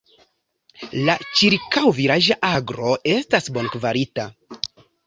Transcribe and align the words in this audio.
La 1.09 1.17
ĉirkaŭ-vilaĝa 1.41 2.39
agro 2.53 2.99
estas 3.21 3.53
bonkvalita. 3.59 4.29